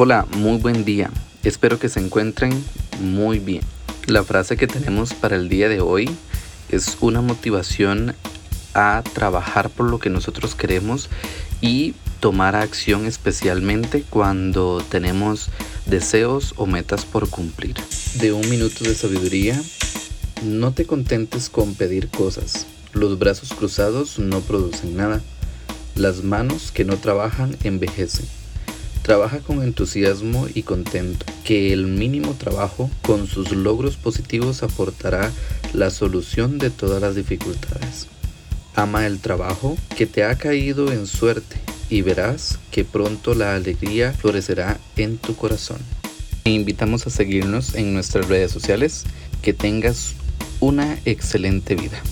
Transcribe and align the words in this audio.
Hola, 0.00 0.28
muy 0.36 0.58
buen 0.58 0.84
día. 0.84 1.10
Espero 1.42 1.80
que 1.80 1.88
se 1.88 1.98
encuentren 1.98 2.52
muy 3.00 3.40
bien. 3.40 3.62
La 4.06 4.22
frase 4.22 4.56
que 4.56 4.68
tenemos 4.68 5.12
para 5.12 5.34
el 5.34 5.48
día 5.48 5.68
de 5.68 5.80
hoy 5.80 6.08
es 6.68 6.98
una 7.00 7.20
motivación 7.20 8.14
a 8.74 9.02
trabajar 9.12 9.70
por 9.70 9.90
lo 9.90 9.98
que 9.98 10.08
nosotros 10.08 10.54
queremos 10.54 11.08
y 11.60 11.96
tomar 12.20 12.54
acción 12.54 13.06
especialmente 13.06 14.04
cuando 14.08 14.84
tenemos 14.88 15.48
deseos 15.86 16.54
o 16.58 16.66
metas 16.66 17.04
por 17.04 17.28
cumplir. 17.28 17.74
De 18.20 18.30
un 18.30 18.48
minuto 18.48 18.84
de 18.84 18.94
sabiduría, 18.94 19.60
no 20.44 20.70
te 20.70 20.86
contentes 20.86 21.48
con 21.48 21.74
pedir 21.74 22.08
cosas. 22.08 22.68
Los 22.92 23.18
brazos 23.18 23.52
cruzados 23.52 24.20
no 24.20 24.42
producen 24.42 24.96
nada. 24.96 25.22
Las 25.96 26.22
manos 26.22 26.70
que 26.70 26.84
no 26.84 26.98
trabajan 26.98 27.56
envejecen. 27.64 28.26
Trabaja 29.08 29.38
con 29.38 29.62
entusiasmo 29.62 30.48
y 30.52 30.64
contento, 30.64 31.24
que 31.42 31.72
el 31.72 31.86
mínimo 31.86 32.34
trabajo 32.34 32.90
con 33.00 33.26
sus 33.26 33.52
logros 33.52 33.96
positivos 33.96 34.62
aportará 34.62 35.32
la 35.72 35.88
solución 35.88 36.58
de 36.58 36.68
todas 36.68 37.00
las 37.00 37.14
dificultades. 37.14 38.06
Ama 38.74 39.06
el 39.06 39.18
trabajo 39.18 39.78
que 39.96 40.04
te 40.04 40.24
ha 40.24 40.34
caído 40.36 40.92
en 40.92 41.06
suerte 41.06 41.56
y 41.88 42.02
verás 42.02 42.58
que 42.70 42.84
pronto 42.84 43.32
la 43.32 43.54
alegría 43.54 44.12
florecerá 44.12 44.78
en 44.96 45.16
tu 45.16 45.34
corazón. 45.34 45.78
Te 46.42 46.50
invitamos 46.50 47.06
a 47.06 47.10
seguirnos 47.10 47.76
en 47.76 47.94
nuestras 47.94 48.28
redes 48.28 48.52
sociales. 48.52 49.04
Que 49.40 49.54
tengas 49.54 50.16
una 50.60 50.98
excelente 51.06 51.76
vida. 51.76 52.02